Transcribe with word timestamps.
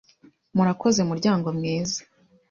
Murakoze 0.55 1.01
muryango 1.09 1.47
mwiza 1.57 1.99